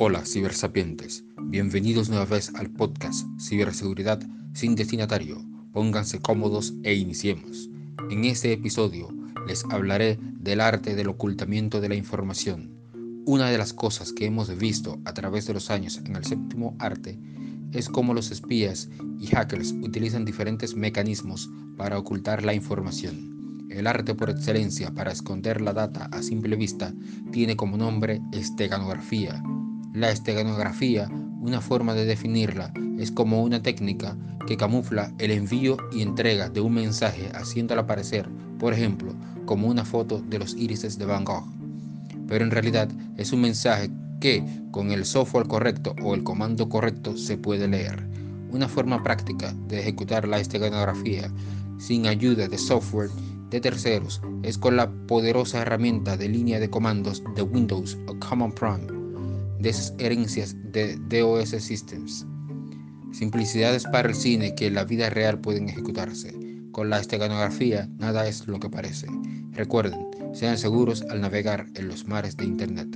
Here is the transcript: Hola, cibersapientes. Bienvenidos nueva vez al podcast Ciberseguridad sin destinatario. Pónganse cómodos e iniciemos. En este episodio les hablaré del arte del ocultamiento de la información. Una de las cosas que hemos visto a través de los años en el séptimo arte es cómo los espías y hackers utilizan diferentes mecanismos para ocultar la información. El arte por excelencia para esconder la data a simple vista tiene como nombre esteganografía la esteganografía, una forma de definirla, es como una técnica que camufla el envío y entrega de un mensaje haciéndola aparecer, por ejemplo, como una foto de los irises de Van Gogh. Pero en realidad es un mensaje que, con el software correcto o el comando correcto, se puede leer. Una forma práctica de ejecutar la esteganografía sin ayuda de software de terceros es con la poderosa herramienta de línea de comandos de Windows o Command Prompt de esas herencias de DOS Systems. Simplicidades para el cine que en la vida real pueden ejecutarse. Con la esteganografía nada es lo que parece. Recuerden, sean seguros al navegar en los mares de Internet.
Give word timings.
Hola, 0.00 0.26
cibersapientes. 0.26 1.24
Bienvenidos 1.44 2.10
nueva 2.10 2.26
vez 2.26 2.52
al 2.56 2.68
podcast 2.68 3.26
Ciberseguridad 3.40 4.20
sin 4.52 4.74
destinatario. 4.74 5.40
Pónganse 5.72 6.18
cómodos 6.18 6.74
e 6.82 6.94
iniciemos. 6.94 7.70
En 8.10 8.24
este 8.26 8.52
episodio 8.52 9.08
les 9.46 9.64
hablaré 9.70 10.18
del 10.20 10.60
arte 10.60 10.94
del 10.94 11.08
ocultamiento 11.08 11.80
de 11.80 11.88
la 11.88 11.94
información. 11.94 12.70
Una 13.24 13.48
de 13.48 13.56
las 13.56 13.72
cosas 13.72 14.12
que 14.12 14.26
hemos 14.26 14.54
visto 14.58 15.00
a 15.06 15.14
través 15.14 15.46
de 15.46 15.54
los 15.54 15.70
años 15.70 15.98
en 16.04 16.16
el 16.16 16.24
séptimo 16.24 16.76
arte 16.80 17.18
es 17.72 17.88
cómo 17.88 18.12
los 18.12 18.30
espías 18.30 18.90
y 19.18 19.28
hackers 19.28 19.72
utilizan 19.72 20.26
diferentes 20.26 20.74
mecanismos 20.74 21.48
para 21.78 21.98
ocultar 21.98 22.44
la 22.44 22.52
información. 22.52 23.33
El 23.74 23.86
arte 23.86 24.14
por 24.14 24.30
excelencia 24.30 24.92
para 24.92 25.12
esconder 25.12 25.60
la 25.60 25.72
data 25.72 26.08
a 26.12 26.22
simple 26.22 26.56
vista 26.56 26.94
tiene 27.32 27.56
como 27.56 27.76
nombre 27.76 28.22
esteganografía 28.32 29.42
la 29.94 30.10
esteganografía, 30.10 31.08
una 31.40 31.60
forma 31.60 31.94
de 31.94 32.04
definirla, 32.04 32.72
es 32.98 33.12
como 33.12 33.44
una 33.44 33.62
técnica 33.62 34.16
que 34.44 34.56
camufla 34.56 35.14
el 35.18 35.30
envío 35.30 35.76
y 35.92 36.02
entrega 36.02 36.50
de 36.50 36.60
un 36.60 36.74
mensaje 36.74 37.30
haciéndola 37.32 37.82
aparecer, 37.82 38.28
por 38.58 38.72
ejemplo, 38.72 39.14
como 39.46 39.68
una 39.68 39.84
foto 39.84 40.20
de 40.20 40.40
los 40.40 40.56
irises 40.56 40.98
de 40.98 41.06
Van 41.06 41.24
Gogh. 41.24 41.46
Pero 42.26 42.44
en 42.44 42.50
realidad 42.50 42.88
es 43.16 43.32
un 43.32 43.42
mensaje 43.42 43.88
que, 44.20 44.44
con 44.72 44.90
el 44.90 45.04
software 45.04 45.46
correcto 45.46 45.94
o 46.02 46.16
el 46.16 46.24
comando 46.24 46.68
correcto, 46.68 47.16
se 47.16 47.36
puede 47.36 47.68
leer. 47.68 48.04
Una 48.50 48.68
forma 48.68 49.00
práctica 49.04 49.54
de 49.68 49.78
ejecutar 49.78 50.26
la 50.26 50.40
esteganografía 50.40 51.30
sin 51.78 52.08
ayuda 52.08 52.48
de 52.48 52.58
software 52.58 53.10
de 53.54 53.60
terceros 53.60 54.20
es 54.42 54.58
con 54.58 54.76
la 54.76 54.90
poderosa 55.06 55.62
herramienta 55.62 56.16
de 56.16 56.28
línea 56.28 56.58
de 56.58 56.68
comandos 56.68 57.22
de 57.36 57.42
Windows 57.42 57.96
o 58.08 58.18
Command 58.18 58.52
Prompt 58.54 58.90
de 59.60 59.70
esas 59.70 59.94
herencias 59.98 60.56
de 60.72 60.96
DOS 61.08 61.50
Systems. 61.50 62.26
Simplicidades 63.12 63.84
para 63.84 64.08
el 64.08 64.16
cine 64.16 64.56
que 64.56 64.66
en 64.66 64.74
la 64.74 64.84
vida 64.84 65.08
real 65.08 65.40
pueden 65.40 65.68
ejecutarse. 65.68 66.34
Con 66.72 66.90
la 66.90 66.98
esteganografía 66.98 67.88
nada 67.96 68.26
es 68.26 68.48
lo 68.48 68.58
que 68.58 68.68
parece. 68.68 69.06
Recuerden, 69.52 70.04
sean 70.32 70.58
seguros 70.58 71.02
al 71.08 71.20
navegar 71.20 71.66
en 71.76 71.86
los 71.86 72.08
mares 72.08 72.36
de 72.36 72.46
Internet. 72.46 72.88